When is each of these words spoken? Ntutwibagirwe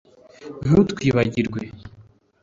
Ntutwibagirwe 0.63 1.61